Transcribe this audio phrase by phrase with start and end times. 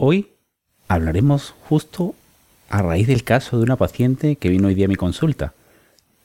[0.00, 0.28] Hoy
[0.86, 2.14] hablaremos justo
[2.70, 5.54] a raíz del caso de una paciente que vino hoy día a mi consulta.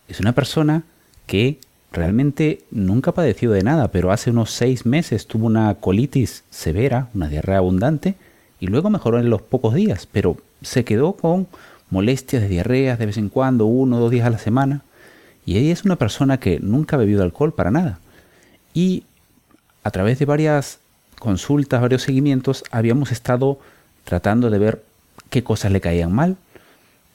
[0.08, 0.84] Es una persona
[1.26, 1.58] que
[1.92, 7.10] realmente nunca ha padecido de nada, pero hace unos seis meses tuvo una colitis severa,
[7.16, 8.14] una diarrea abundante,
[8.60, 11.48] y luego mejoró en los pocos días, pero se quedó con
[11.90, 14.84] molestias de diarreas de vez en cuando, uno o dos días a la semana.
[15.48, 18.00] Y ella es una persona que nunca ha bebido alcohol para nada.
[18.72, 19.06] Y
[19.84, 20.80] a través de varias
[21.20, 23.60] consultas, varios seguimientos, habíamos estado
[24.04, 24.84] tratando de ver
[25.30, 26.38] qué cosas le caían mal.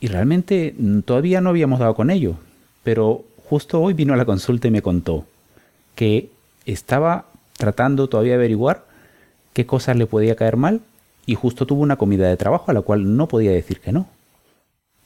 [0.01, 2.37] Y realmente todavía no habíamos dado con ello.
[2.85, 5.27] Pero justo hoy vino a la consulta y me contó
[5.95, 6.31] que
[6.65, 8.85] estaba tratando todavía de averiguar
[9.53, 10.81] qué cosas le podía caer mal
[11.27, 14.09] y justo tuvo una comida de trabajo a la cual no podía decir que no.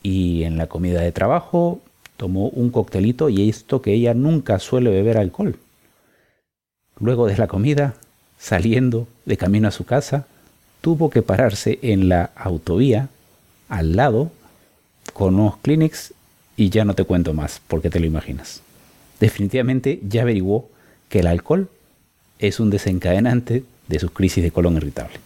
[0.02, 1.80] Y en la comida de trabajo
[2.16, 5.56] tomó un coctelito y esto que ella nunca suele beber alcohol.
[6.98, 7.94] Luego de la comida,
[8.42, 10.26] saliendo de camino a su casa,
[10.80, 13.08] tuvo que pararse en la autovía
[13.68, 14.32] al lado
[15.12, 16.12] con unos clinics
[16.56, 18.60] y ya no te cuento más porque te lo imaginas.
[19.20, 20.68] Definitivamente ya averiguó
[21.08, 21.70] que el alcohol
[22.40, 25.20] es un desencadenante de sus crisis de colon irritable.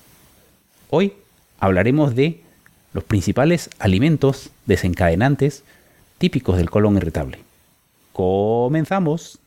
[0.91, 1.14] Hoy
[1.58, 2.42] hablaremos de
[2.92, 5.64] los principales alimentos desencadenantes
[6.19, 7.38] típicos del colon irritable.
[8.12, 9.38] Comenzamos.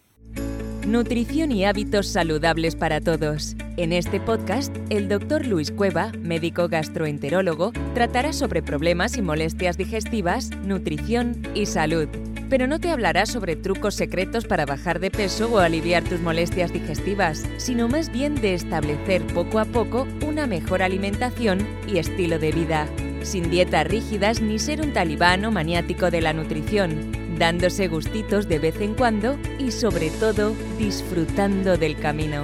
[0.89, 3.55] Nutrición y hábitos saludables para todos.
[3.77, 10.49] En este podcast, el doctor Luis Cueva, médico gastroenterólogo, tratará sobre problemas y molestias digestivas,
[10.63, 12.07] nutrición y salud.
[12.49, 16.73] Pero no te hablará sobre trucos secretos para bajar de peso o aliviar tus molestias
[16.73, 22.51] digestivas, sino más bien de establecer poco a poco una mejor alimentación y estilo de
[22.51, 22.87] vida,
[23.21, 28.81] sin dietas rígidas ni ser un talibán maniático de la nutrición dándose gustitos de vez
[28.81, 32.43] en cuando y sobre todo disfrutando del camino.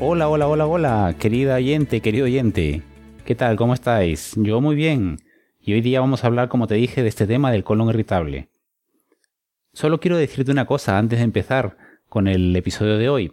[0.00, 2.82] Hola, hola, hola, hola, querida oyente, querido oyente.
[3.26, 3.56] ¿Qué tal?
[3.56, 4.32] ¿Cómo estáis?
[4.36, 5.18] Yo muy bien.
[5.60, 8.48] Y hoy día vamos a hablar, como te dije, de este tema del colon irritable.
[9.74, 11.76] Solo quiero decirte una cosa antes de empezar
[12.08, 13.32] con el episodio de hoy.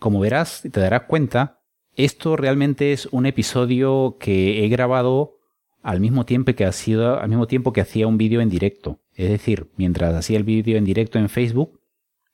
[0.00, 1.60] Como verás y te darás cuenta,
[1.94, 5.38] esto realmente es un episodio que he grabado
[5.82, 9.00] al mismo tiempo que hacía, al mismo tiempo que hacía un vídeo en directo.
[9.14, 11.80] Es decir, mientras hacía el vídeo en directo en Facebook,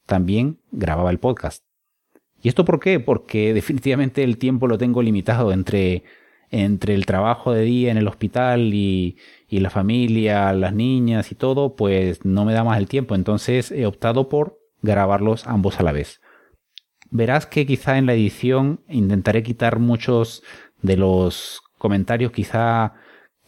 [0.07, 1.65] también grababa el podcast.
[2.43, 3.01] ¿Y esto por qué?
[3.01, 6.05] Porque definitivamente el tiempo lo tengo limitado entre,
[6.51, 9.17] entre el trabajo de día en el hospital y,
[9.49, 13.15] y la familia, las niñas y todo, pues no me da más el tiempo.
[13.15, 16.21] Entonces he optado por grabarlos ambos a la vez.
[17.11, 20.43] Verás que quizá en la edición intentaré quitar muchos
[20.83, 22.95] de los comentarios quizá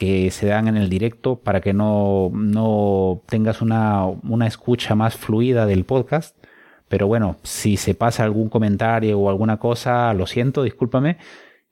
[0.01, 5.15] que se dan en el directo para que no, no tengas una, una escucha más
[5.15, 6.43] fluida del podcast.
[6.89, 11.19] Pero bueno, si se pasa algún comentario o alguna cosa, lo siento, discúlpame,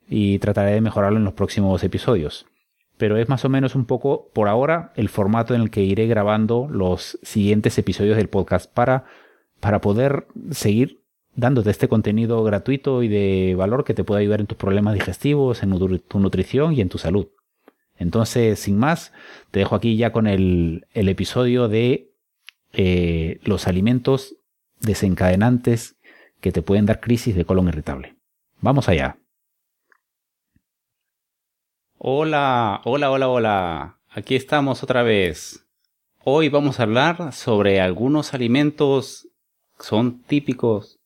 [0.07, 2.45] y trataré de mejorarlo en los próximos episodios.
[2.97, 6.05] Pero es más o menos un poco, por ahora, el formato en el que iré
[6.05, 9.05] grabando los siguientes episodios del podcast para,
[9.59, 11.01] para poder seguir
[11.35, 15.63] dándote este contenido gratuito y de valor que te pueda ayudar en tus problemas digestivos,
[15.63, 17.29] en tu nutrición y en tu salud.
[17.99, 19.13] Entonces, sin más,
[19.51, 22.11] te dejo aquí ya con el, episodio de
[22.73, 24.37] eh, los alimentos
[24.79, 25.97] desencadenantes
[26.39, 28.15] que te pueden dar crisis de colon irritable.
[28.61, 29.17] Vamos allá.
[31.97, 33.99] Hola, hola, hola, hola.
[34.09, 35.67] Aquí estamos otra vez.
[36.23, 39.27] Hoy vamos a hablar sobre algunos alimentos
[39.77, 40.99] que son típicos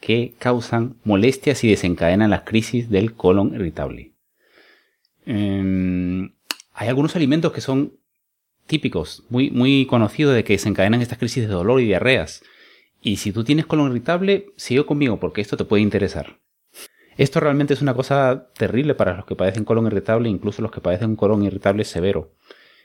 [0.00, 4.14] que causan molestias y desencadenan las crisis del colon irritable.
[5.26, 6.32] Em,
[6.78, 7.98] hay algunos alimentos que son
[8.66, 12.44] típicos, muy, muy conocidos de que desencadenan estas crisis de dolor y diarreas.
[13.00, 16.38] Y si tú tienes colon irritable, sigue conmigo porque esto te puede interesar.
[17.16, 20.80] Esto realmente es una cosa terrible para los que padecen colon irritable, incluso los que
[20.80, 22.30] padecen un colon irritable severo.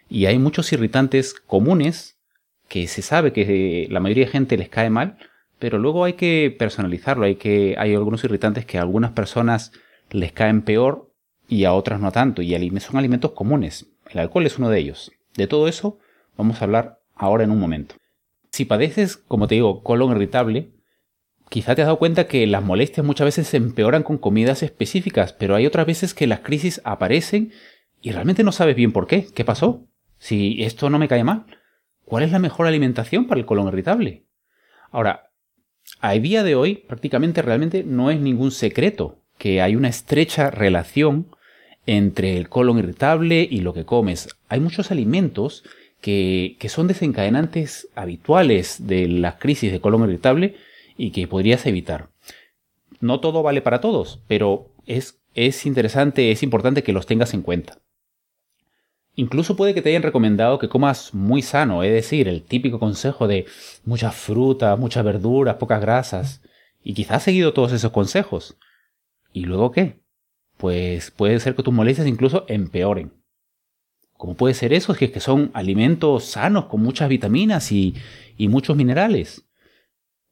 [0.10, 2.18] Y hay muchos irritantes comunes
[2.68, 5.20] que se sabe que la mayoría de gente les cae mal,
[5.60, 9.72] pero luego hay que personalizarlo, hay que hay algunos irritantes que a algunas personas
[10.10, 11.13] les caen peor
[11.54, 13.88] y a otras no tanto, y son alimentos comunes.
[14.10, 15.12] El alcohol es uno de ellos.
[15.36, 16.00] De todo eso
[16.36, 17.96] vamos a hablar ahora en un momento.
[18.52, 20.72] Si padeces, como te digo, colon irritable,
[21.50, 25.34] quizá te has dado cuenta que las molestias muchas veces se empeoran con comidas específicas,
[25.34, 27.52] pero hay otras veces que las crisis aparecen
[28.02, 29.28] y realmente no sabes bien por qué.
[29.34, 29.88] ¿Qué pasó?
[30.18, 31.46] Si esto no me cae mal.
[32.04, 34.26] ¿Cuál es la mejor alimentación para el colon irritable?
[34.92, 35.32] Ahora,
[36.00, 41.28] a día de hoy prácticamente realmente no es ningún secreto que hay una estrecha relación
[41.86, 44.30] entre el colon irritable y lo que comes.
[44.50, 45.64] Hay muchos alimentos
[46.02, 50.56] que, son desencadenantes habituales de las crisis de colon irritable
[50.98, 52.10] y que podrías evitar.
[53.00, 57.42] no todo vale para todos, pero es, es interesante, es importante que los tengas en
[57.42, 57.80] cuenta.
[59.16, 63.28] Incluso puede que te hayan recomendado que comas muy sano, es decir, el típico consejo
[63.28, 63.46] de
[63.86, 66.42] mucha fruta, muchas verduras, pocas grasas.
[66.84, 68.58] Y quizás has seguido todos esos consejos.
[69.32, 70.03] ¿Y luego qué?
[70.64, 73.12] Pues puede ser que tus molestias incluso empeoren.
[74.14, 74.94] ¿Cómo puede ser eso?
[74.94, 77.96] Es que son alimentos sanos con muchas vitaminas y,
[78.38, 79.44] muchos minerales.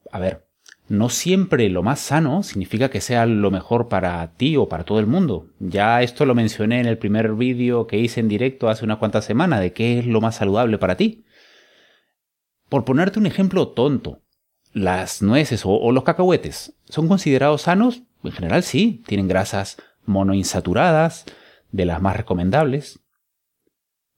[0.10, 0.48] A ver,
[0.88, 5.01] no siempre lo más sano significa que sea lo mejor para ti o para todo
[5.01, 5.50] el mundo.
[5.60, 9.25] Ya esto lo mencioné en el primer vídeo que hice en directo hace unas cuantas
[9.25, 11.25] semanas de qué es lo más saludable para ti.
[12.69, 14.22] Por ponerte un ejemplo tonto,
[14.72, 18.04] las nueces o, los cacahuetes son considerados sanos.
[18.24, 19.75] En general sí, tienen grasas
[20.06, 21.25] monoinsaturadas,
[21.71, 23.00] de las más recomendables.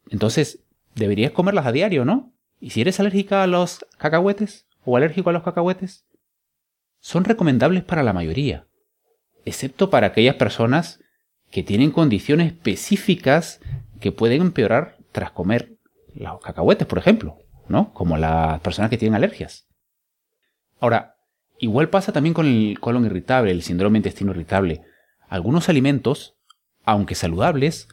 [0.10, 0.64] Entonces,
[0.96, 2.34] deberías comerlas a diario, ¿no?
[2.60, 6.06] ¿Y si eres alérgica a los cacahuetes o alérgico a los cacahuetes?
[7.04, 8.66] son recomendables para la mayoría,
[9.44, 11.02] excepto para aquellas personas
[11.52, 13.60] que tienen condiciones específicas
[14.00, 15.76] que pueden empeorar tras comer
[16.16, 17.94] los cacahuetes, por ejemplo, ¿no?
[17.94, 19.68] Como las personas que tienen alergias.
[20.80, 21.18] Ahora,
[21.60, 24.84] igual pasa también con el colon irritable, el síndrome intestino irritable.
[25.34, 26.36] Algunos alimentos,
[26.84, 27.88] aunque saludables,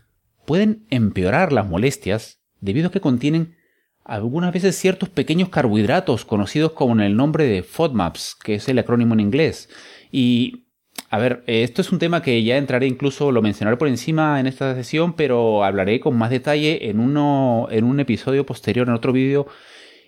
[0.44, 3.56] pueden empeorar las molestias debido a que contienen
[4.04, 9.14] algunas veces ciertos pequeños carbohidratos conocidos como el nombre de FODMAPs, que es el acrónimo
[9.14, 9.70] en inglés.
[10.12, 10.66] Y,
[11.08, 14.46] a ver, esto es un tema que ya entraré incluso, lo mencionaré por encima en
[14.46, 19.14] esta sesión, pero hablaré con más detalle en, uno, en un episodio posterior, en otro
[19.14, 19.46] vídeo,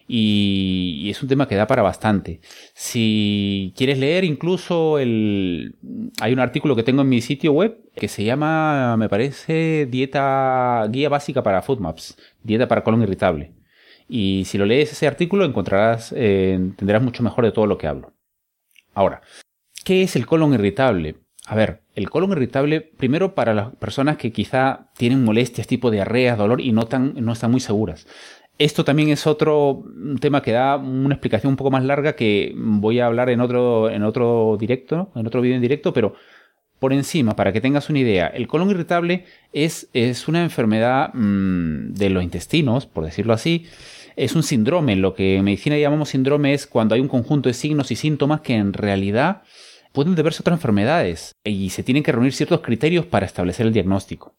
[0.08, 2.40] y, es un tema que da para bastante.
[2.75, 5.76] Si quieres leer incluso el...
[6.20, 10.87] Hay un artículo que tengo en mi sitio web que se llama, me parece, Dieta
[10.90, 13.52] Guía Básica para FODMAPs, Dieta para colon irritable.
[14.08, 17.87] Y si lo lees ese artículo encontrarás, eh, entenderás mucho mejor de todo lo que
[17.87, 18.12] hablo.
[18.94, 19.22] Ahora,
[19.84, 21.16] ¿qué es el colon irritable?
[21.46, 26.37] A ver, el colon irritable, primero para las personas que quizá tienen molestias tipo diarrea,
[26.37, 28.06] dolor y no están muy seguras.
[28.58, 29.84] Esto también es otro
[30.20, 33.90] tema que da una explicación un poco más larga que voy a hablar en otro,
[33.90, 36.14] en otro directo, en otro vídeo en directo, pero
[36.78, 41.94] por encima, para que tengas una idea, el colon irritable es, es una enfermedad mm,
[41.94, 43.66] de los intestinos, por decirlo así,
[44.16, 44.96] es un síndrome.
[44.96, 48.40] Lo que en medicina llamamos síndrome es cuando hay un conjunto de signos y síntomas
[48.40, 49.43] que en realidad
[49.93, 53.72] pueden deberse a otras enfermedades y se tienen que reunir ciertos criterios para establecer el
[53.72, 54.34] diagnóstico.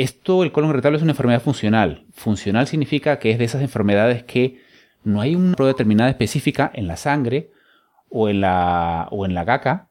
[0.00, 2.06] Esto, el colon irritable, es una enfermedad funcional.
[2.14, 4.62] Funcional significa que es de esas enfermedades que
[5.04, 7.50] no hay una prueba determinada específica en la sangre
[8.08, 9.90] o en la, o en la caca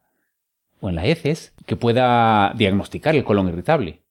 [0.80, 4.02] o en las heces que pueda diagnosticar el colon irritable.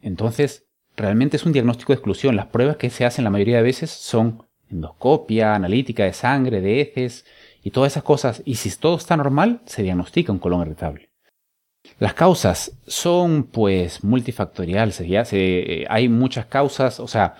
[0.00, 2.34] Entonces, realmente es un diagnóstico de exclusión.
[2.34, 6.80] Las pruebas que se hacen la mayoría de veces son endoscopia, analítica de sangre, de
[6.80, 7.26] heces
[7.62, 8.40] y todas esas cosas.
[8.46, 11.10] Y si todo está normal, se diagnostica un colon irritable.
[11.98, 14.96] Las causas son pues multifactoriales.
[14.96, 17.34] Se, hay muchas causas, o sea,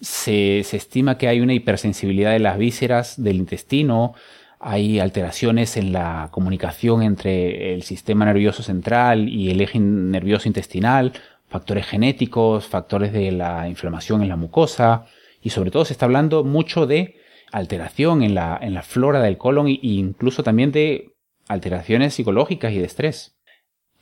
[0.00, 4.14] se, se estima que hay una hipersensibilidad de las vísceras del intestino,
[4.60, 11.12] hay alteraciones en la comunicación entre el sistema nervioso central y el eje nervioso intestinal,
[11.48, 15.06] factores genéticos, factores de la inflamación en la mucosa
[15.42, 17.16] y sobre todo se está hablando mucho de
[17.52, 21.12] alteración en la, en la flora del colon e incluso también de
[21.46, 23.37] alteraciones psicológicas y de estrés.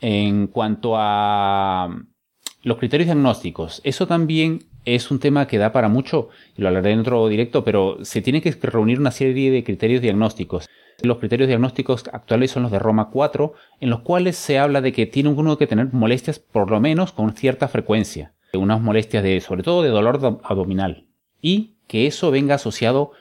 [0.01, 1.89] En cuanto a
[2.63, 6.93] los criterios diagnósticos, eso también es un tema que da para mucho, y lo hablaré
[6.93, 10.69] en otro directo, pero se tiene que reunir una serie de criterios diagnósticos.
[11.03, 14.93] Los criterios diagnósticos actuales son los de Roma 4, en los cuales se habla de
[14.93, 19.41] que tiene uno que tener molestias por lo menos con cierta frecuencia, unas molestias de,
[19.41, 21.07] sobre todo de dolor abdominal,
[21.43, 23.13] y que eso venga asociado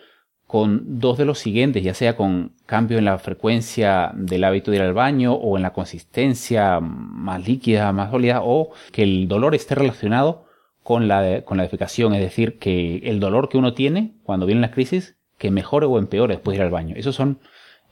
[0.47, 4.77] con dos de los siguientes, ya sea con cambio en la frecuencia del hábito de
[4.77, 9.55] ir al baño o en la consistencia más líquida, más sólida, o que el dolor
[9.55, 10.45] esté relacionado
[10.83, 14.61] con la, con la defecación, es decir, que el dolor que uno tiene cuando viene
[14.61, 16.95] la crisis, que mejore o empeore después de ir al baño.
[16.95, 17.39] Esos son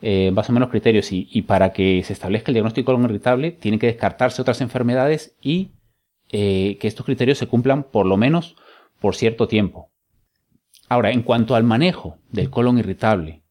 [0.06, 3.52] eh, más o menos criterios y, para que se establezca el diagnóstico de colon irritable
[3.52, 5.72] tiene que descartarse otras enfermedades y
[6.30, 8.58] eh, que estos criterios se cumplan por lo menos
[9.00, 9.93] por cierto tiempo.
[10.90, 13.44] Ahora, en cuanto al manejo del colon irritable,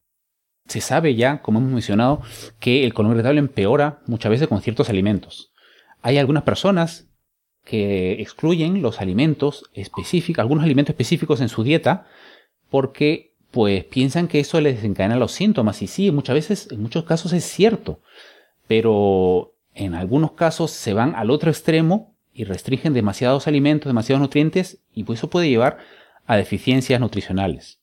[0.66, 2.22] se sabe ya, como hemos mencionado,
[2.60, 5.52] que el colon irritable empeora muchas veces con ciertos alimentos.
[6.02, 7.08] Hay algunas personas
[7.64, 12.06] que excluyen los alimentos específicos, algunos alimentos específicos en su dieta,
[12.70, 15.82] porque pues piensan que eso les desencadena los síntomas.
[15.82, 18.00] Y sí, muchas veces, en muchos casos es cierto,
[18.66, 24.82] pero en algunos casos se van al otro extremo y restringen demasiados alimentos, demasiados nutrientes,
[24.94, 25.78] y pues eso puede llevar
[26.26, 27.78] a deficiencias nutricionales.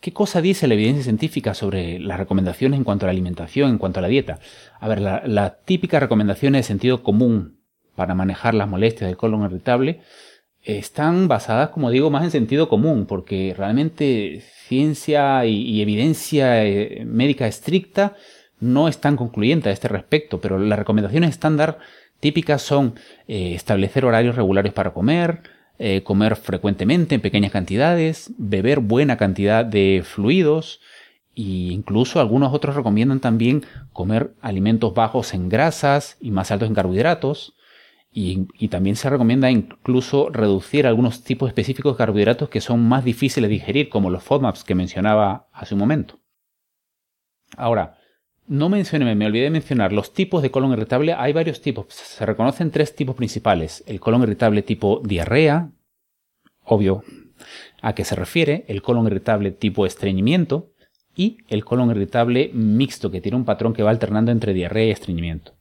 [0.00, 3.78] ¿Qué cosa dice la evidencia científica sobre las recomendaciones en cuanto a la alimentación, en
[3.78, 4.38] cuanto a la dieta?
[4.78, 7.58] A ver, la, la típica recomendación de sentido común
[7.96, 10.00] para manejar las molestias del colon irritable
[10.62, 17.46] están basadas, como digo, más en sentido común, porque realmente ciencia y, evidencia eh, médica
[17.46, 18.16] estricta
[18.60, 21.78] no están concluyentes a este respecto, pero las recomendaciones estándar
[22.20, 22.94] típicas son
[23.28, 25.42] eh, establecer horarios regulares para comer,
[25.78, 30.80] eh, comer frecuentemente en pequeñas cantidades, beber buena cantidad de fluidos
[31.36, 36.74] e incluso algunos otros recomiendan también comer alimentos bajos en grasas y más altos en
[36.74, 37.54] carbohidratos.
[38.10, 43.04] Y, y, también se recomienda incluso reducir algunos tipos específicos de carbohidratos que son más
[43.04, 46.18] difíciles de digerir, como los FODMAPs que mencionaba hace un momento.
[47.56, 47.97] Ahora,
[48.48, 51.12] no mencioné, me olvidé de mencionar los tipos de colon irritable.
[51.12, 51.86] Hay varios tipos.
[51.90, 53.84] Se reconocen tres tipos principales.
[53.86, 55.70] El colon irritable tipo diarrea,
[56.64, 57.04] obvio
[57.82, 58.64] a qué se refiere.
[58.68, 60.72] El colon irritable tipo estreñimiento
[61.14, 64.90] y el colon irritable mixto, que tiene un patrón que va alternando entre diarrea y
[64.90, 65.52] estreñimiento.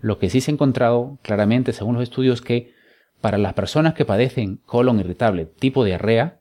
[0.00, 2.74] Lo que sí se ha encontrado claramente, según los estudios, que
[3.20, 6.40] para las personas que padecen colon irritable tipo diarrea,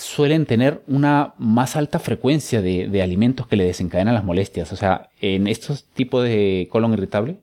[0.00, 4.72] suelen tener una más alta frecuencia de, alimentos que le desencadenan las molestias.
[4.72, 7.40] O sea, en estos tipos de colon irritable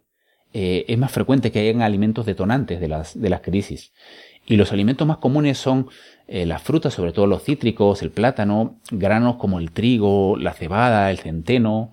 [0.53, 3.93] eh, es más frecuente que hayan alimentos detonantes de las, de las crisis.
[4.45, 5.87] Y los alimentos más comunes son
[6.27, 11.11] eh, las frutas, sobre todo los cítricos, el plátano, granos como el trigo, la cebada,
[11.11, 11.91] el centeno.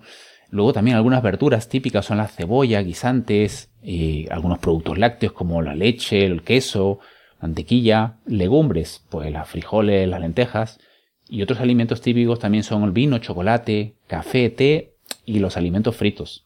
[0.49, 5.75] Luego también algunas verduras típicas son la cebolla, guisantes, y algunos productos lácteos como la
[5.75, 6.99] leche, el queso,
[7.41, 10.79] mantequilla, legumbres, pues las frijoles, las lentejas,
[11.27, 16.43] y otros alimentos típicos también son el vino, chocolate, café, té y los alimentos fritos.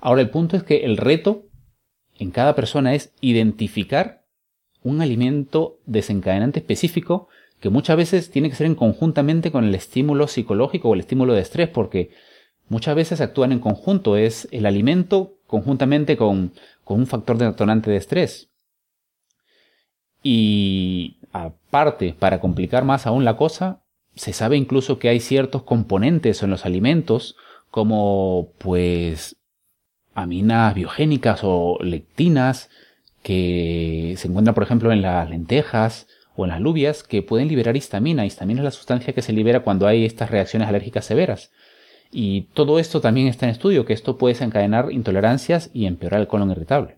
[0.00, 1.44] Ahora el punto es que el reto
[2.18, 4.24] en cada persona es identificar
[4.82, 7.28] un alimento desencadenante específico
[7.60, 11.34] que muchas veces tiene que ser en conjuntamente con el estímulo psicológico o el estímulo
[11.34, 12.10] de estrés, porque
[12.68, 16.52] muchas veces actúan en conjunto, es el alimento conjuntamente con,
[16.84, 18.47] con un factor detonante de estrés.
[20.22, 23.82] Y aparte, para complicar más aún la cosa,
[24.14, 27.36] se sabe incluso que hay ciertos componentes en los alimentos,
[27.70, 29.36] como pues
[30.14, 32.70] aminas biogénicas o lectinas,
[33.22, 37.76] que se encuentran por ejemplo en las lentejas o en las lubias, que pueden liberar
[37.76, 38.26] histamina.
[38.26, 41.52] Histamina es la sustancia que se libera cuando hay estas reacciones alérgicas severas.
[42.10, 46.26] Y todo esto también está en estudio, que esto puede desencadenar intolerancias y empeorar el
[46.26, 46.97] colon irritable.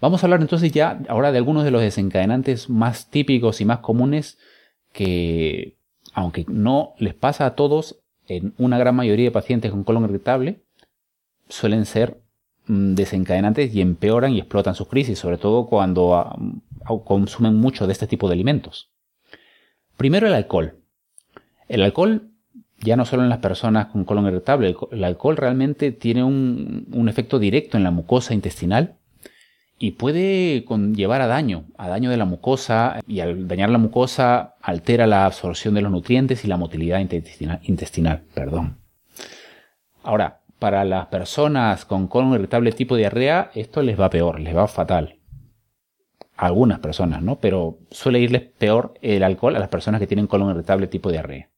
[0.00, 3.78] Vamos a hablar entonces ya ahora de algunos de los desencadenantes más típicos y más
[3.78, 4.38] comunes
[4.92, 5.76] que,
[6.12, 10.60] aunque no les pasa a todos, en una gran mayoría de pacientes con colon irritable,
[11.48, 12.20] suelen ser
[12.66, 16.36] mm, desencadenantes y empeoran y explotan sus crisis, sobre todo cuando ah,
[17.04, 18.90] consumen mucho de este tipo de alimentos.
[19.96, 20.74] Primero el alcohol.
[21.68, 22.28] El alcohol,
[22.80, 27.08] ya no solo en las personas con colon irritable, el alcohol realmente tiene un, un
[27.08, 28.98] efecto directo en la mucosa intestinal
[29.78, 30.64] y puede
[30.94, 35.26] llevar a daño, a daño de la mucosa y al dañar la mucosa altera la
[35.26, 37.60] absorción de los nutrientes y la motilidad intestinal.
[37.62, 38.78] intestinal perdón.
[40.02, 44.66] Ahora, para las personas con colon irritable tipo diarrea, esto les va peor, les va
[44.66, 45.18] fatal.
[46.38, 47.36] A algunas personas, ¿no?
[47.40, 51.50] Pero suele irles peor el alcohol a las personas que tienen colon irritable tipo diarrea.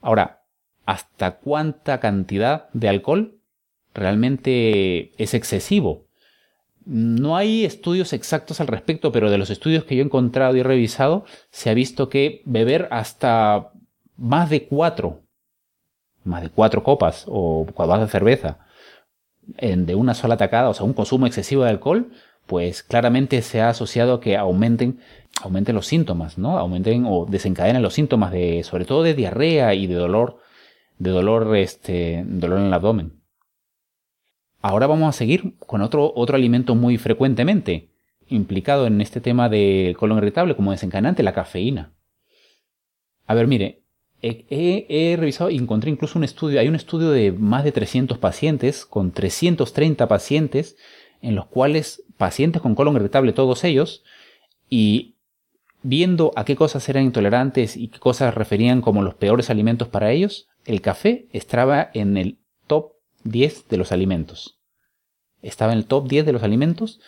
[0.00, 0.42] Ahora,
[0.84, 3.40] ¿hasta cuánta cantidad de alcohol
[3.94, 6.05] realmente es excesivo?
[6.86, 10.62] No hay estudios exactos al respecto, pero de los estudios que yo he encontrado y
[10.62, 13.72] revisado, se ha visto que beber hasta
[14.16, 15.22] más de cuatro,
[16.24, 18.66] más de cuatro copas o copas de cerveza
[19.46, 22.10] de una sola tacada, o sea, un consumo excesivo de alcohol,
[22.46, 25.00] pues claramente se ha asociado a que aumenten,
[25.42, 26.58] aumenten los síntomas, ¿no?
[26.58, 30.40] Aumenten o desencadenen los síntomas de, sobre todo de diarrea y de dolor,
[30.98, 33.20] de dolor, este, dolor en el abdomen.
[34.68, 37.90] Ahora vamos a seguir con otro, otro alimento muy frecuentemente
[38.26, 41.92] implicado en este tema del colon irritable como desencadenante, la cafeína.
[43.28, 43.84] A ver, mire,
[44.22, 48.86] he, revisado y encontré incluso un estudio, hay un estudio de más de 300 pacientes,
[48.86, 50.76] con 330 pacientes,
[51.22, 54.02] en los cuales pacientes con colon irritable, todos ellos,
[54.68, 55.14] y
[55.84, 60.10] viendo a qué cosas eran intolerantes y qué cosas referían como los peores alimentos para
[60.10, 64.55] ellos, el café estaba en el top 10 de los alimentos
[65.42, 67.00] estaba en el top 10 de los alimentos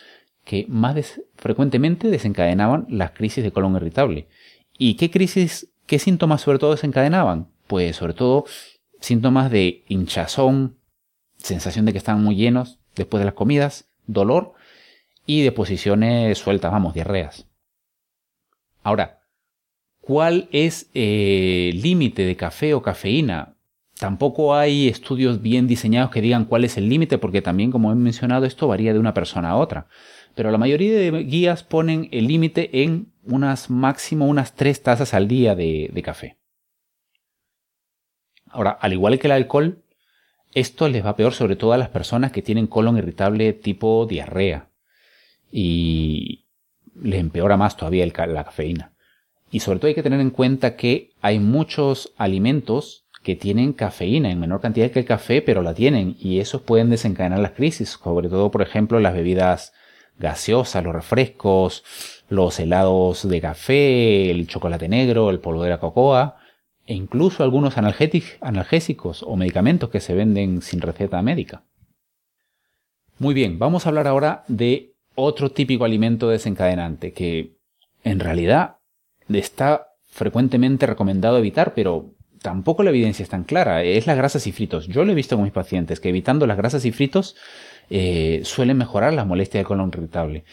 [0.45, 4.27] que más frecuentemente desencadenaban las crisis de colon irritable.
[4.77, 7.49] ¿Y qué crisis, qué síntomas sobre todo desencadenaban?
[7.67, 8.45] Pues sobre todo
[8.99, 10.77] síntomas de hinchazón,
[11.37, 14.53] sensación de que estaban muy llenos después de las comidas, dolor
[15.25, 17.45] y deposiciones sueltas, vamos, diarreas.
[18.81, 19.19] Ahora,
[20.09, 23.53] ¿Cuál es el eh, límite de café o cafeína?
[23.99, 27.95] Tampoco hay estudios bien diseñados que digan cuál es el límite, porque también, como he
[27.95, 29.87] mencionado, esto varía de una persona a otra.
[30.35, 35.27] Pero la mayoría de guías ponen el límite en unas máximo unas tres tazas al
[35.27, 36.37] día de, café.
[38.45, 39.83] Ahora, al igual que el alcohol,
[40.53, 44.69] esto les va peor sobre todo a las personas que tienen colon irritable tipo diarrea.
[45.51, 46.45] Y
[46.95, 48.93] les empeora más todavía la cafeína.
[49.51, 54.31] Y sobre todo hay que tener en cuenta que hay muchos alimentos que tienen cafeína
[54.31, 57.89] en menor cantidad que el café, pero la tienen y esos pueden desencadenar las crisis,
[57.89, 59.73] sobre todo por ejemplo las bebidas
[60.17, 61.83] gaseosas, los refrescos,
[62.29, 66.37] los helados de café, el chocolate negro, el polvo de la cocoa
[66.85, 71.63] e incluso algunos analgésicos o medicamentos que se venden sin receta médica.
[73.19, 77.57] Muy bien, vamos a hablar ahora de otro típico alimento desencadenante que
[78.03, 78.77] en realidad
[79.27, 83.83] está frecuentemente recomendado evitar, pero tampoco la evidencia es tan clara.
[83.83, 84.87] Es las grasas y fritos.
[84.87, 87.35] Yo lo he visto con mis pacientes que evitando las grasas y fritos
[87.89, 90.43] eh, suelen mejorar las molestias del colon irritable.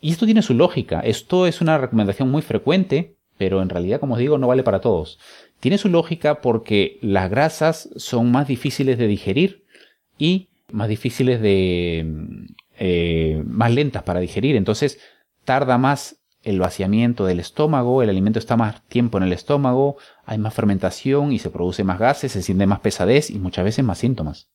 [0.00, 1.00] Y esto tiene su lógica.
[1.00, 4.80] Esto es una recomendación muy frecuente, pero en realidad, como os digo, no vale para
[4.80, 5.18] todos.
[5.60, 9.64] Tiene su lógica porque las grasas son más difíciles de digerir
[10.18, 12.06] y más difíciles de...
[12.82, 14.56] Eh, más lentas para digerir.
[14.56, 14.98] Entonces
[15.44, 20.38] tarda más el vaciamiento del estómago, el alimento está más tiempo en el estómago, hay
[20.38, 23.98] más fermentación y se produce más gases, se siente más pesadez y muchas veces más
[23.98, 24.48] síntomas.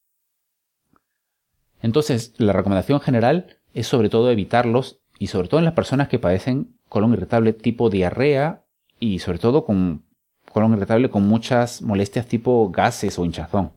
[1.82, 6.20] Entonces, la recomendación general es sobre todo evitarlos y sobre todo en las personas que
[6.20, 8.64] padecen colon irritable tipo diarrea
[9.00, 10.04] y sobre todo con
[10.52, 13.72] colon irritable con muchas molestias tipo gases o hinchazón.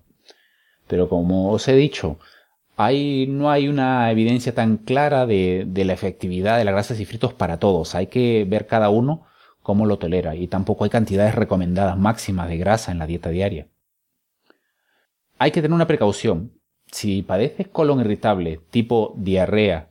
[0.86, 2.18] Pero como os he dicho,
[2.78, 7.58] no hay una evidencia tan clara de, la efectividad de las grasas y fritos para
[7.58, 7.94] todos.
[7.94, 9.26] Hay que ver cada uno
[9.62, 13.66] cómo lo tolera y tampoco hay cantidades recomendadas máximas de grasa en la dieta diaria.
[15.38, 16.52] Hay que tener una precaución.
[16.90, 19.90] Si padeces colon irritable tipo diarrea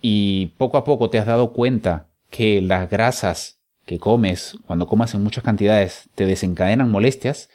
[0.00, 5.14] y poco a poco te has dado cuenta que las grasas que comes cuando comas
[5.14, 7.50] en muchas cantidades te desencadenan molestias,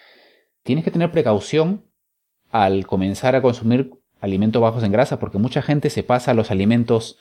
[0.63, 1.85] tienes que tener precaución
[2.51, 6.51] al comenzar a consumir alimentos bajos en grasa, porque mucha gente se pasa a los
[6.51, 7.17] alimentos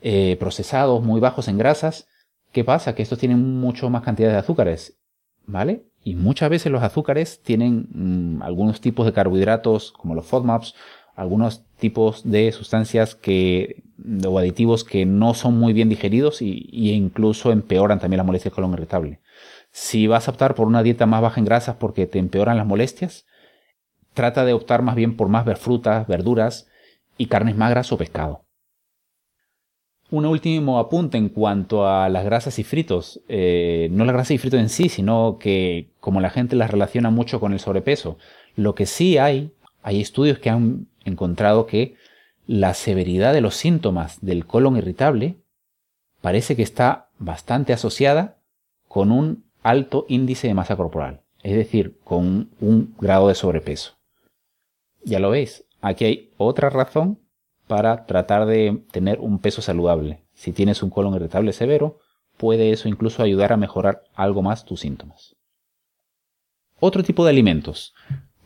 [0.00, 2.08] eh, procesados muy bajos en grasas.
[2.52, 2.94] ¿Qué pasa?
[2.94, 4.98] Que estos tienen mucho más cantidad de azúcares,
[5.46, 5.84] ¿vale?
[6.04, 10.74] Y muchas veces los azúcares tienen mm, algunos tipos de carbohidratos, como los FODMAPs,
[11.14, 13.82] algunos tipos de sustancias que,
[14.26, 18.72] o aditivos que no son muy bien digeridos y, incluso empeoran también la molestia colon
[18.72, 19.20] irritable.
[19.70, 22.66] Si vas a optar por una dieta más baja en grasas porque te empeoran las
[22.66, 23.26] molestias,
[24.14, 26.68] trata de optar más bien por más frutas, verduras
[27.18, 28.44] y carnes magras o pescado.
[30.10, 33.22] Un último apunte en cuanto a las grasas y fritos.
[33.28, 37.10] Eh, no las grasas y fritos en sí, sino que como la gente las relaciona
[37.10, 38.18] mucho con el sobrepeso.
[38.54, 41.94] Lo que sí hay, hay estudios que han encontrado que
[42.46, 45.36] la severidad de los síntomas del colon irritable
[46.20, 48.36] parece que está bastante asociada
[48.88, 54.01] con un alto índice de masa corporal, es decir, con un grado de sobrepeso.
[55.04, 57.18] Ya lo veis, aquí hay otra razón
[57.66, 60.24] para tratar de tener un peso saludable.
[60.34, 61.98] Si tienes un colon irritable severo,
[62.36, 65.36] puede eso incluso ayudar a mejorar algo más tus síntomas.
[66.80, 67.94] Otro tipo de alimentos.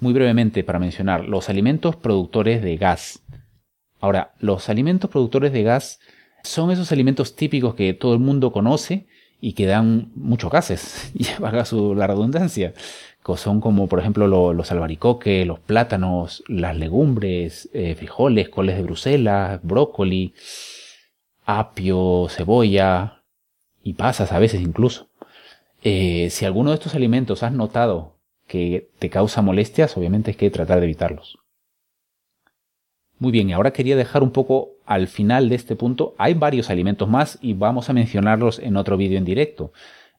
[0.01, 3.23] Muy brevemente para mencionar, los alimentos productores de gas.
[4.01, 6.01] Ahora, los alimentos productores de gas
[6.43, 9.07] son esos alimentos típicos que todo el mundo conoce
[9.41, 12.75] y que dan muchos gases, y valga su la redundancia
[13.35, 19.61] son como por ejemplo los albaricoques, los plátanos, las legumbres, eh, frijoles, coles de Bruselas,
[19.65, 20.33] brócoli,
[21.45, 23.25] apio, cebolla
[23.83, 25.09] y pasas a veces incluso.
[25.83, 30.51] Eh, si alguno de estos alimentos has notado que te causa molestias, obviamente hay que
[30.51, 31.39] tratar de evitarlos.
[33.19, 36.71] Muy bien, y ahora quería dejar un poco al final de este punto, hay varios
[36.71, 39.73] alimentos más y vamos a mencionarlos en otro vídeo en directo.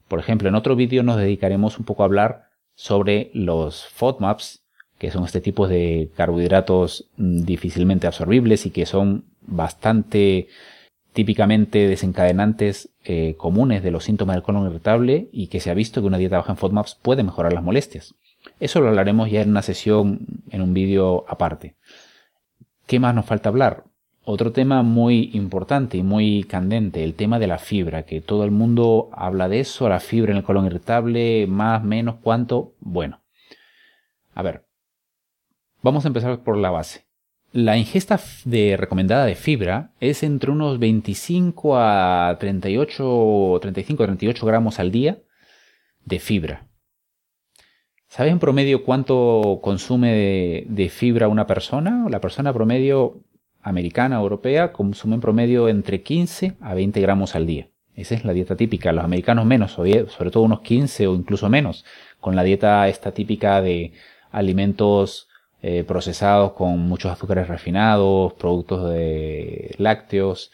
[0.08, 2.47] Por ejemplo, en otro vídeo nos dedicaremos un poco a hablar
[2.78, 4.62] sobre los FODMAPs,
[5.00, 10.48] que son este tipo de carbohidratos mm, difícilmente absorbibles y que son bastante
[11.12, 16.02] típicamente desencadenantes eh, comunes de los síntomas del colon irritable y que se ha visto
[16.02, 18.14] que una dieta baja en FODMAPs puede mejorar las molestias.
[18.60, 21.76] Eso lo hablaremos ya en una sesión, en un vídeo aparte.
[22.86, 23.86] ¿Qué más nos falta hablar?
[24.30, 28.52] Otro tema muy importante y muy candente, el tema de la fibra, que todo el
[28.52, 32.74] mundo habla de eso, la fibra en el colon irritable, más, menos, cuánto.
[32.82, 33.22] Bueno,
[34.36, 34.66] a ver,
[35.82, 37.06] vamos a empezar por la base.
[37.54, 44.46] La ingesta de, recomendada de fibra es entre unos 25 a 38, 35 a 38
[44.46, 45.20] gramos al día
[46.04, 46.68] de fibra.
[48.10, 52.08] ¿Sabes en promedio cuánto consume de, fibra una persona?
[52.10, 53.22] La persona promedio
[53.68, 57.70] americana o europea consume en promedio entre 15 a 20 gramos al día.
[57.96, 58.92] Esa es la dieta típica.
[58.92, 61.86] Los americanos menos, sobre todo unos 15 o incluso menos,
[62.20, 63.94] con la dieta esta típica de
[64.32, 65.28] alimentos
[65.62, 70.52] eh, procesados con muchos azúcares refinados, productos de lácteos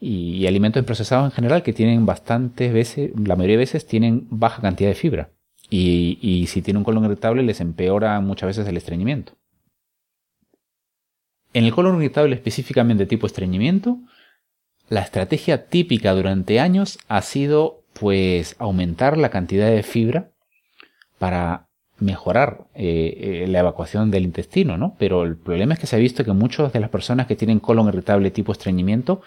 [0.00, 4.26] y, y, alimentos procesados en general que tienen bastantes veces, la mayoría de veces tienen
[4.30, 5.30] baja cantidad de fibra.
[5.68, 9.32] Y, si tiene un colon irritable les empeora muchas veces el estreñimiento.
[11.56, 13.98] En el colon irritable específicamente tipo estreñimiento,
[14.90, 20.32] la estrategia típica durante años ha sido pues aumentar la cantidad de fibra
[21.18, 24.96] para mejorar eh, eh, la evacuación del intestino, ¿no?
[24.98, 27.58] Pero el problema es que se ha visto que muchas de las personas que tienen
[27.58, 29.22] colon irritable tipo estreñimiento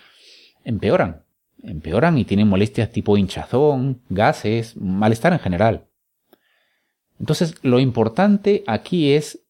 [0.64, 1.24] empeoran,
[1.64, 5.88] empeoran y tienen molestias tipo hinchazón, gases, malestar en general.
[7.20, 9.49] Entonces, lo importante aquí es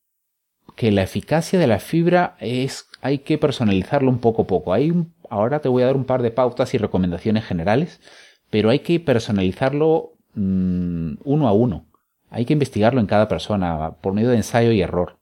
[0.76, 4.74] que la eficacia de la fibra es, hay que personalizarlo un poco a poco.
[5.30, 8.00] Ahora te voy a dar un par de pautas y recomendaciones generales,
[8.50, 11.86] pero hay que personalizarlo mm, uno a uno.
[12.30, 15.20] Hay que investigarlo en cada persona por medio de ensayo y error.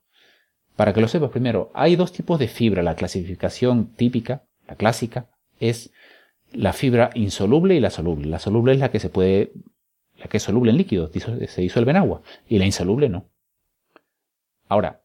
[0.76, 2.82] Para que lo sepas primero, hay dos tipos de fibra.
[2.82, 5.26] La clasificación típica, la clásica,
[5.58, 5.90] es
[6.52, 8.28] la fibra insoluble y la soluble.
[8.28, 9.52] La soluble es la que se puede
[10.18, 13.30] la que es soluble en líquidos, se disuelve en agua, y la insoluble no.
[14.68, 15.02] Ahora,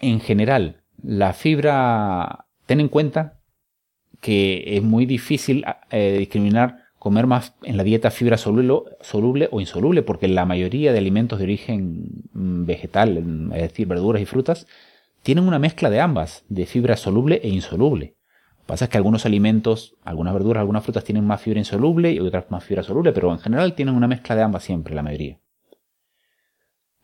[0.00, 3.40] en general, la fibra, ten en cuenta
[4.20, 9.60] que es muy difícil eh, discriminar comer más en la dieta fibra soluble, soluble, o
[9.60, 14.66] insoluble, porque la mayoría de alimentos de origen mm, vegetal, es decir, verduras y frutas,
[15.22, 18.16] tienen una mezcla de ambas, de fibra soluble e insoluble
[18.70, 22.48] pasa es que algunos alimentos, algunas verduras, algunas frutas tienen más fibra insoluble y otras
[22.52, 25.40] más fibra soluble, pero en general tienen una mezcla de ambas siempre, la mayoría.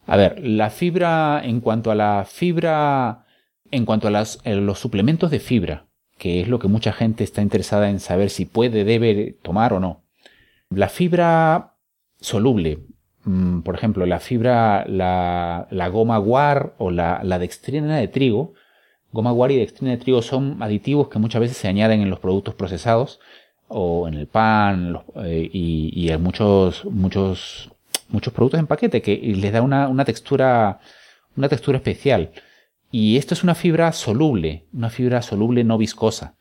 [0.07, 3.27] A ver, la fibra, en cuanto a la fibra,
[3.71, 5.87] en cuanto a eh, los suplementos de fibra,
[6.19, 9.81] que es lo que mucha gente está interesada en saber si puede, debe tomar o
[9.81, 10.05] no.
[10.71, 11.75] La fibra
[12.21, 12.81] soluble,
[13.25, 18.55] mm, por ejemplo, la fibra, la, goma guar o la, la dextrina de trigo,
[19.17, 22.19] Goma guar y dextrina de trigo son aditivos que muchas veces se añaden en los
[22.19, 23.19] productos procesados
[23.67, 27.71] o en el pan eh, y, en muchos, muchos,
[28.09, 30.81] muchos productos en paquete que les da una, textura,
[31.37, 32.33] una textura especial.
[32.91, 36.37] Y esto es una fibra soluble, una fibra soluble no viscosa.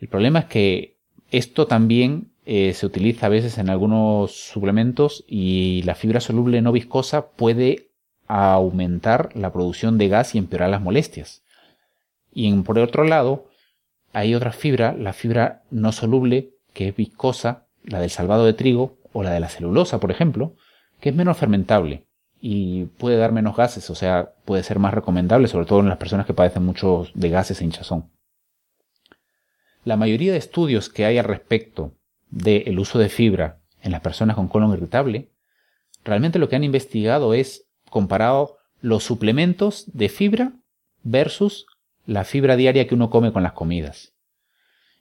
[0.00, 0.98] El problema es que
[1.30, 6.72] esto también eh, se utiliza a veces en algunos suplementos y la fibra soluble no
[6.72, 7.90] viscosa puede
[8.26, 11.42] aumentar la producción de gas y empeorar las molestias.
[12.32, 13.46] Y por otro lado,
[14.12, 18.98] hay otra fibra, la fibra no soluble, que es viscosa, la del salvado de trigo
[19.12, 20.54] o la de la celulosa, por ejemplo,
[21.00, 22.06] que es menos fermentable
[22.40, 25.98] y puede dar menos gases, o sea, puede ser más recomendable, sobre todo en las
[25.98, 28.10] personas que padecen mucho de gases e hinchazón.
[29.84, 31.94] La mayoría de estudios que hay al respecto
[32.30, 35.30] del uso de fibra en las personas con colon irritable,
[36.04, 40.52] realmente lo que han investigado es comparado los suplementos de fibra
[41.02, 41.66] versus
[42.06, 44.14] la fibra diaria que uno come con las comidas.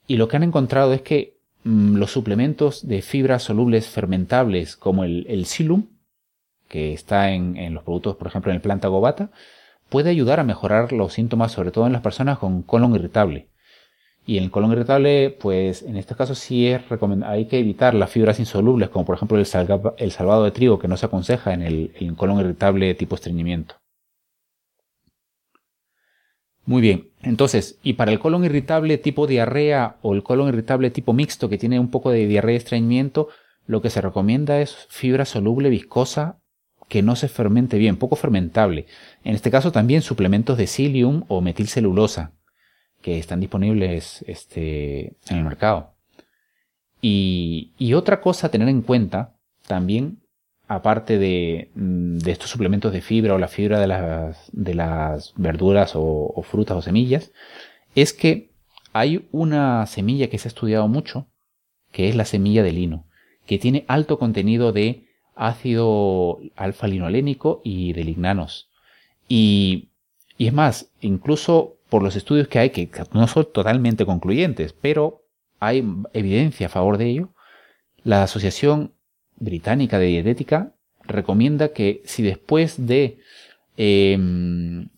[0.08, 5.26] Y lo que han encontrado es que los suplementos de fibras solubles fermentables como el,
[5.28, 5.88] el silum,
[6.70, 9.32] que está en, los productos, por ejemplo, en el planta gobata,
[9.90, 13.50] puede ayudar a mejorar los síntomas, sobre todo en las personas con colon irritable.
[14.26, 16.82] Y en el colon irritable, pues en este caso sí es
[17.26, 20.98] hay que evitar las fibras insolubles, como por ejemplo el, salvado de trigo, que no
[20.98, 23.76] se aconseja en el, el colon irritable tipo estreñimiento.
[26.70, 31.14] Muy bien, entonces, y para el colon irritable tipo diarrea o el colon irritable tipo
[31.14, 33.30] mixto que tiene un poco de diarrea y estreñimiento,
[33.66, 36.38] lo que se recomienda es fibra soluble viscosa
[36.88, 38.86] que no se fermente bien, poco fermentable.
[39.24, 42.34] En este caso también suplementos de psyllium o metilcelulosa
[43.02, 45.96] que están disponibles este, en el mercado.
[47.02, 50.20] Y, y otra cosa a tener en cuenta también
[50.70, 51.18] aparte
[51.76, 53.88] mm, de, estos suplementos de fibra o la fibra de
[54.76, 57.32] las, verduras o, frutas o semillas,
[57.96, 58.52] es que
[58.94, 61.28] hay una semilla que se ha estudiado mucho,
[61.92, 63.08] que es la semilla de lino,
[63.48, 68.70] que tiene alto contenido de ácido alfa-linolénico y de lignanos.
[69.28, 69.90] Y
[70.38, 75.24] es más, incluso por los estudios que hay, que no son totalmente concluyentes, pero
[75.60, 77.30] hay evidencia a favor de ello,
[78.04, 78.94] la Asociación
[79.40, 80.74] británica de dietética
[81.04, 83.20] recomienda que si después de
[83.78, 84.90] em,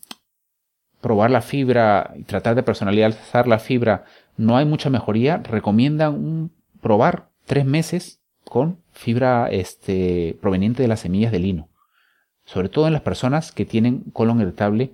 [0.99, 4.05] probar la fibra y tratar de personalizar la fibra
[4.37, 6.51] no hay mucha mejoría, recomiendan un,
[6.81, 11.69] probar tres meses con fibra este, proveniente de las semillas de lino,
[12.43, 14.93] sobre todo en las personas que tienen colon irritable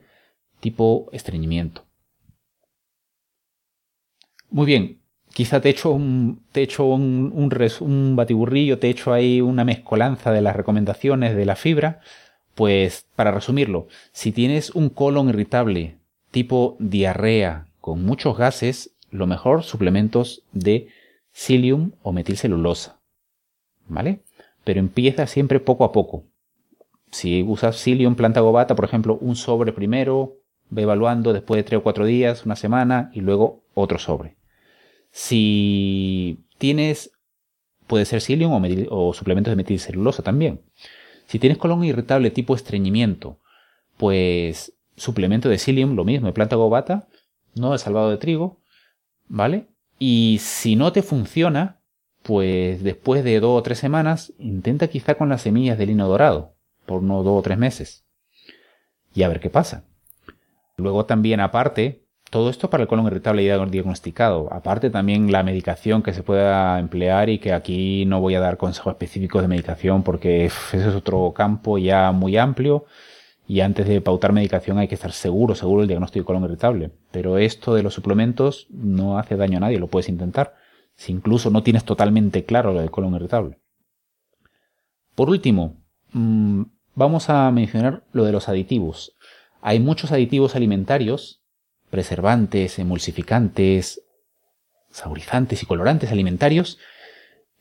[0.60, 1.86] tipo estreñimiento.
[4.49, 4.96] Muy bien,
[5.38, 11.45] quizá te echo un, un, batiburrillo, te echo ahí una mezcolanza de las recomendaciones de
[11.45, 12.00] la fibra.
[12.56, 16.00] Pues para resumirlo, si tienes un colon irritable
[16.32, 20.88] tipo diarrea con muchos gases, lo mejor suplementos de
[21.34, 22.97] psyllium o metilcelulosa.
[23.88, 24.23] ¿Vale?
[24.63, 26.23] Pero empieza siempre poco a poco.
[27.12, 30.38] Si usas psyllium planta gobata, por ejemplo, un sobre primero,
[30.71, 34.38] ve evaluando después de 3 o 4 días, una semana y luego otro sobre.
[35.19, 37.10] Si tienes,
[37.88, 40.62] puede ser psyllium o, suplementos de metilcelulosa también.
[41.25, 43.39] Si tienes colon irritable tipo estreñimiento,
[43.97, 47.08] pues suplemento de psyllium, lo mismo, de planta gobata,
[47.56, 48.62] no de salvado de trigo,
[49.27, 49.65] ¿vale?
[49.97, 51.82] Y si no te funciona,
[52.21, 56.53] pues después de dos o tres semanas, intenta quizá con las semillas de lino dorado,
[56.86, 58.06] por unos dos o tres meses.
[59.15, 59.84] Y a ver qué pasa.
[60.77, 64.51] Luego también aparte, todo esto para el colon irritable ya diagnosticado.
[64.51, 68.57] Aparte también la medicación que se pueda emplear y que aquí no voy a dar
[68.57, 72.85] consejos específicos de medicación porque ese es otro campo ya muy amplio
[73.47, 76.91] y antes de pautar medicación hay que estar seguro, seguro del diagnóstico de colon irritable.
[77.11, 80.55] Pero esto de los suplementos no hace daño a nadie, lo puedes intentar.
[80.95, 83.59] Si incluso no tienes totalmente claro lo del colon irritable.
[85.15, 85.77] Por último,
[86.11, 86.63] mm,
[86.93, 89.15] vamos a mencionar lo de los aditivos.
[89.61, 91.37] Hay muchos aditivos alimentarios,
[91.89, 94.02] preservantes, emulsificantes,
[94.91, 96.78] saborizantes y colorantes alimentarios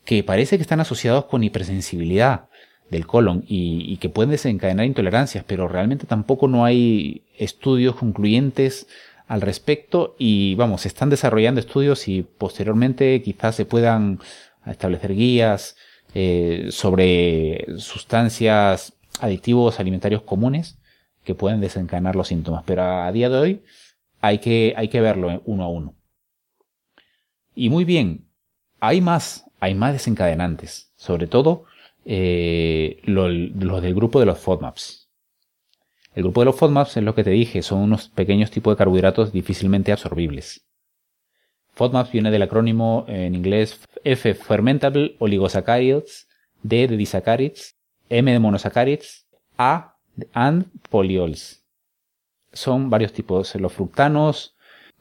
[0.05, 2.47] que parece que están asociados con hipersensibilidad
[2.89, 8.87] del colon y, que pueden desencadenar intolerancias, pero realmente tampoco no hay estudios concluyentes
[9.27, 14.19] al respecto y vamos, se están desarrollando estudios y posteriormente quizás se puedan
[14.65, 15.75] establecer guías
[16.13, 20.77] eh, sobre sustancias adictivos alimentarios comunes
[21.25, 23.63] que pueden desencadenar los síntomas, pero a, día de hoy
[24.21, 25.95] hay que, hay que verlo uno a uno.
[27.55, 28.27] Y muy bien,
[28.79, 31.65] hay más, hay más desencadenantes, sobre todo
[32.05, 35.09] eh, los del grupo de los FODMAPs.
[36.13, 38.77] El grupo de los FODMAPs es lo que te dije, son unos pequeños tipos de
[38.77, 40.65] carbohidratos difícilmente absorbibles.
[41.73, 46.27] FODMAPs viene del acrónimo en inglés F Fermentable Oligosaccharides,
[46.63, 47.75] D de disaccharides,
[48.09, 49.27] M de monosaccharides,
[49.57, 49.95] A
[50.33, 51.66] and polyols.
[52.57, 54.55] Son varios tipos, los fructanos,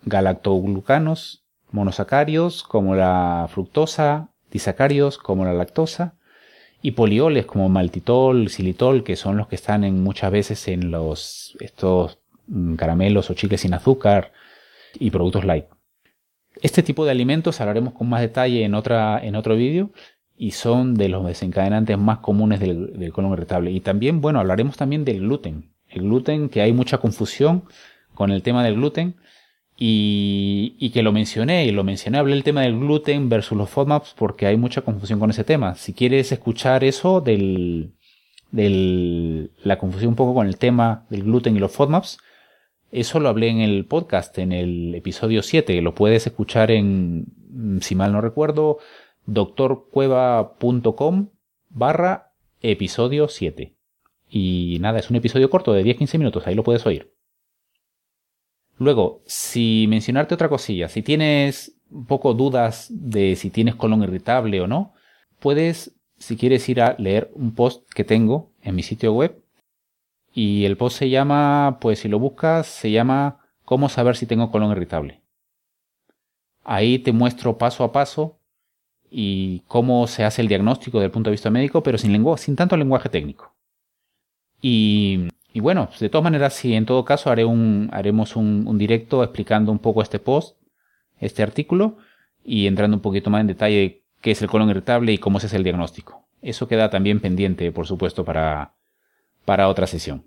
[0.04, 6.16] galactoglucanos, monosacarios como la fructosa, disacarios como la lactosa,
[6.82, 12.18] y polioles como maltitol, xilitol, que son los que están muchas veces en los estos
[12.46, 14.32] mm, caramelos o chicles sin azúcar
[14.98, 15.64] y productos light.
[16.60, 19.92] Este tipo de alimentos hablaremos con más detalle en, otra, en otro vídeo
[20.36, 23.70] y son de los desencadenantes más comunes del, del colon irritable.
[23.70, 25.75] Y también, bueno, hablaremos también del gluten.
[25.96, 27.64] El gluten, que hay mucha confusión
[28.14, 29.16] con el tema del gluten
[29.78, 34.14] y, que lo mencioné, y lo mencioné, hablé del tema del gluten versus los FODMAPs
[34.16, 35.74] porque hay mucha confusión con ese tema.
[35.74, 37.92] Si quieres escuchar eso del,
[38.52, 42.18] la confusión un poco con el tema del gluten y los FODMAPs,
[42.90, 47.26] eso lo hablé en el podcast, en el episodio 7, lo puedes escuchar en,
[47.80, 48.78] si mal no recuerdo,
[49.26, 51.28] doctorcueva.com
[51.68, 52.32] barra
[52.62, 53.75] episodio 7.
[54.28, 57.12] Y nada, es un episodio corto de 10-15 minutos, ahí lo puedes oír.
[58.78, 64.60] Luego, si mencionarte otra cosilla, si tienes un poco dudas de si tienes colon irritable
[64.60, 64.92] o no,
[65.40, 69.42] puedes, si quieres ir a leer un post que tengo en mi sitio web.
[70.34, 74.52] Y el post se llama, pues si lo buscas, se llama ¿Cómo saber si tengo
[74.52, 75.22] colon irritable?
[76.62, 78.38] Ahí te muestro paso a paso
[79.10, 82.54] y cómo se hace el diagnóstico desde el punto de vista médico, pero sin, sin
[82.54, 83.55] tanto lenguaje técnico.
[84.60, 89.72] Y bueno, de todas maneras, sí, en todo caso haré un, haremos un, directo explicando
[89.72, 90.58] un poco este post,
[91.18, 91.96] este artículo,
[92.44, 95.40] y entrando un poquito más en detalle de qué es el colon irritable y cómo
[95.40, 96.26] se hace el diagnóstico.
[96.42, 98.74] Eso queda también pendiente, por supuesto, para,
[99.46, 100.24] para otra sesión.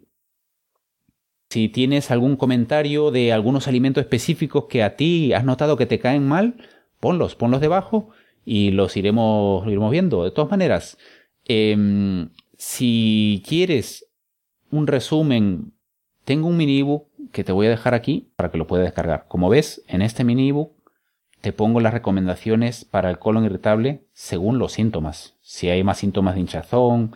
[1.52, 6.00] Si tienes algún comentario de algunos alimentos específicos que a ti has notado que te
[6.00, 6.56] caen mal,
[7.00, 8.10] ponlos, ponlos debajo
[8.46, 10.24] y los iremos, iremos viendo.
[10.24, 10.98] De todas maneras,
[11.46, 14.09] em, si quieres
[14.71, 15.73] un resumen.
[16.25, 19.25] Tengo un mini ebook que te voy a dejar aquí para que lo puedas descargar.
[19.27, 20.71] Como ves, en este mini ebook
[21.41, 25.36] te pongo las recomendaciones para el colon irritable según los síntomas.
[25.41, 27.15] Si hay más síntomas de hinchazón,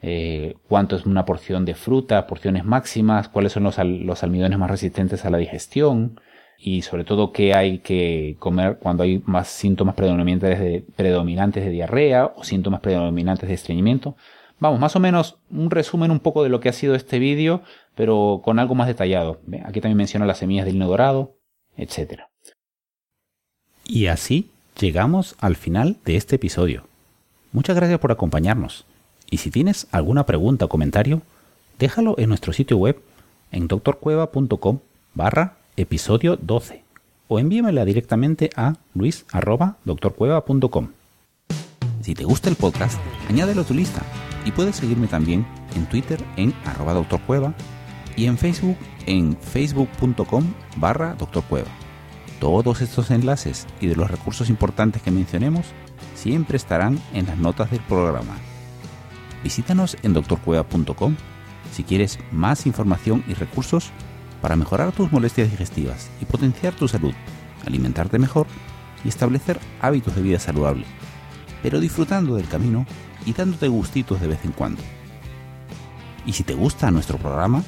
[0.00, 4.70] eh, cuánto es una porción de fruta, porciones máximas, cuáles son los, los almidones más
[4.70, 6.20] resistentes a la digestión,
[6.58, 11.70] y sobre todo qué hay que comer cuando hay más síntomas predominantes de, predominantes de
[11.70, 14.16] diarrea o síntomas predominantes de estreñimiento.
[14.60, 17.62] Vamos, más o menos un resumen un poco de lo que ha sido este vídeo,
[17.94, 19.40] pero con algo más detallado.
[19.64, 21.36] Aquí también menciona las semillas del dorado,
[21.76, 22.22] etc.
[23.84, 26.86] Y así llegamos al final de este episodio.
[27.52, 28.86] Muchas gracias por acompañarnos.
[29.30, 31.22] Y si tienes alguna pregunta o comentario,
[31.78, 33.00] déjalo en nuestro sitio web
[33.50, 34.78] en doctorcueva.com
[35.14, 36.82] barra episodio 12
[37.28, 40.88] o envíamela directamente a luis.doctorcueva.com.
[42.00, 44.02] Si te gusta el podcast, añádelo a tu lista
[44.44, 47.54] y puedes seguirme también en Twitter en arroba doctorcueva
[48.16, 48.76] y en Facebook
[49.06, 50.44] en facebook.com
[50.76, 51.16] barra.
[52.40, 55.66] Todos estos enlaces y de los recursos importantes que mencionemos
[56.14, 58.36] siempre estarán en las notas del programa.
[59.42, 61.16] Visítanos en doctorcueva.com
[61.72, 63.90] si quieres más información y recursos
[64.40, 67.14] para mejorar tus molestias digestivas y potenciar tu salud,
[67.66, 68.46] alimentarte mejor
[69.04, 70.84] y establecer hábitos de vida saludable,
[71.62, 72.86] pero disfrutando del camino
[73.26, 74.82] y dándote gustitos de vez en cuando.
[76.26, 77.62] Y si te gusta nuestro programa,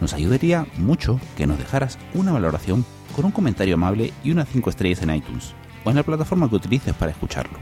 [0.00, 2.84] nos ayudaría mucho que nos dejaras una valoración
[3.14, 6.56] con un comentario amable y unas 5 estrellas en iTunes o en la plataforma que
[6.56, 7.58] utilices para escucharlo.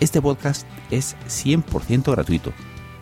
[0.00, 2.52] Este podcast es 100% gratuito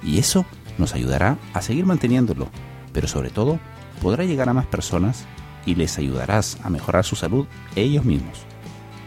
[0.03, 0.45] y eso
[0.79, 2.49] nos ayudará a seguir manteniéndolo,
[2.93, 3.59] pero sobre todo
[4.03, 5.25] podrá llegar a más personas
[5.65, 8.41] y les ayudarás a mejorar su salud ellos mismos.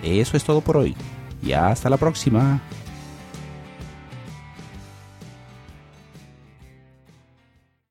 [0.04, 0.96] Eso es todo por hoy
[1.44, 2.62] y hasta la próxima.